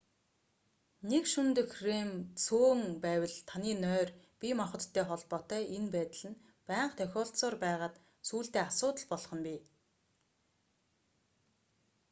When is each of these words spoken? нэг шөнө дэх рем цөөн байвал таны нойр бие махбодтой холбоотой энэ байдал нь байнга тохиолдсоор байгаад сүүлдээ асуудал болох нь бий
нэг 1.09 1.23
шөнө 1.31 1.53
дэх 1.57 1.71
рем 1.87 2.09
цөөн 2.43 2.81
байвал 3.03 3.35
таны 3.49 3.71
нойр 3.83 4.09
бие 4.39 4.53
махбодтой 4.61 5.03
холбоотой 5.09 5.63
энэ 5.77 5.89
байдал 5.95 6.25
нь 6.31 6.41
байнга 6.67 6.95
тохиолдсоор 6.99 7.55
байгаад 7.63 7.95
сүүлдээ 8.27 8.63
асуудал 8.69 9.05
болох 9.11 9.31
нь 9.37 9.43
бий 9.47 9.59